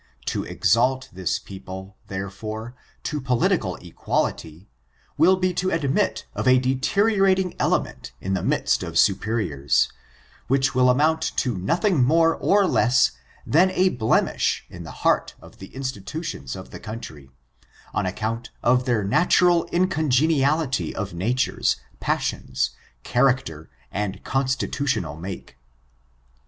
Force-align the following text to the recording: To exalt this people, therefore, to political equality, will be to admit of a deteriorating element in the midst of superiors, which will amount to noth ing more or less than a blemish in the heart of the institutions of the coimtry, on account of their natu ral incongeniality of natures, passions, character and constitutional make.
To 0.33 0.43
exalt 0.43 1.09
this 1.13 1.37
people, 1.37 1.95
therefore, 2.07 2.73
to 3.03 3.21
political 3.21 3.75
equality, 3.75 4.67
will 5.15 5.35
be 5.35 5.53
to 5.53 5.69
admit 5.69 6.25
of 6.33 6.47
a 6.47 6.57
deteriorating 6.57 7.53
element 7.59 8.11
in 8.19 8.33
the 8.33 8.41
midst 8.41 8.81
of 8.81 8.97
superiors, 8.97 9.89
which 10.47 10.73
will 10.73 10.89
amount 10.89 11.21
to 11.37 11.55
noth 11.55 11.85
ing 11.85 12.03
more 12.03 12.35
or 12.35 12.65
less 12.65 13.11
than 13.45 13.69
a 13.69 13.89
blemish 13.89 14.65
in 14.71 14.81
the 14.85 15.05
heart 15.05 15.35
of 15.39 15.59
the 15.59 15.67
institutions 15.75 16.55
of 16.55 16.71
the 16.71 16.79
coimtry, 16.79 17.29
on 17.93 18.07
account 18.07 18.49
of 18.63 18.85
their 18.85 19.05
natu 19.05 19.43
ral 19.45 19.65
incongeniality 19.67 20.95
of 20.95 21.13
natures, 21.13 21.75
passions, 21.99 22.71
character 23.03 23.69
and 23.91 24.23
constitutional 24.23 25.15
make. 25.15 25.57